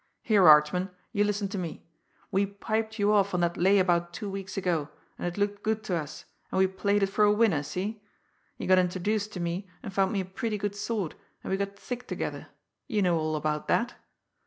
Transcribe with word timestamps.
Here, 0.23 0.47
Archman, 0.47 0.89
you 1.11 1.23
listen 1.23 1.47
to 1.49 1.59
me! 1.59 1.85
We 2.31 2.47
piped 2.47 2.97
you 2.97 3.13
off 3.13 3.35
on 3.35 3.41
that 3.41 3.55
lay 3.55 3.77
about 3.77 4.13
two 4.13 4.31
weeks 4.31 4.57
ago 4.57 4.89
and 5.15 5.27
it 5.27 5.37
looked 5.37 5.61
good 5.61 5.83
to 5.83 5.95
us, 5.95 6.25
and 6.51 6.57
we 6.57 6.65
played 6.65 7.03
it 7.03 7.09
for 7.09 7.23
a 7.23 7.31
winner, 7.31 7.61
see? 7.61 8.01
You 8.57 8.65
got 8.65 8.79
introduced 8.79 9.31
to 9.33 9.39
me, 9.39 9.69
and 9.83 9.93
found 9.93 10.11
me 10.11 10.21
a 10.21 10.25
pretty 10.25 10.57
good 10.57 10.73
sort, 10.75 11.13
and 11.43 11.51
we 11.51 11.57
got 11.57 11.77
thick 11.77 12.07
together 12.07 12.47
you 12.87 13.03
know 13.03 13.15
all 13.15 13.35
about 13.35 13.67
that. 13.67 13.93